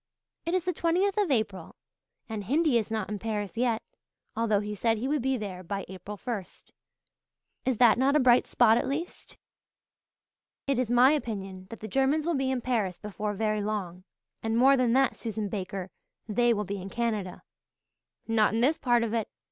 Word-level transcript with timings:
It 0.47 0.55
is 0.55 0.65
the 0.65 0.73
twentieth 0.73 1.15
of 1.19 1.29
April, 1.29 1.75
and 2.27 2.45
Hindy 2.45 2.79
is 2.79 2.89
not 2.89 3.07
in 3.07 3.19
Paris 3.19 3.55
yet, 3.55 3.83
although 4.35 4.59
he 4.59 4.73
said 4.73 4.97
he 4.97 5.07
would 5.07 5.21
be 5.21 5.37
there 5.37 5.61
by 5.61 5.85
April 5.87 6.17
first. 6.17 6.73
Is 7.65 7.77
that 7.77 7.99
not 7.99 8.15
a 8.15 8.19
bright 8.19 8.47
spot 8.47 8.79
at 8.79 8.87
least?" 8.87 9.37
"It 10.65 10.79
is 10.79 10.89
my 10.89 11.11
opinion 11.11 11.67
that 11.69 11.81
the 11.81 11.87
Germans 11.87 12.25
will 12.25 12.33
be 12.33 12.49
in 12.49 12.61
Paris 12.61 12.97
before 12.97 13.35
very 13.35 13.61
long 13.61 14.03
and 14.41 14.57
more 14.57 14.75
than 14.75 14.93
that, 14.93 15.15
Susan 15.15 15.49
Baker, 15.49 15.91
they 16.27 16.51
will 16.51 16.63
be 16.65 16.81
in 16.81 16.89
Canada." 16.89 17.43
"Not 18.27 18.55
in 18.55 18.61
this 18.61 18.79
part 18.79 19.03
of 19.03 19.13
it. 19.13 19.27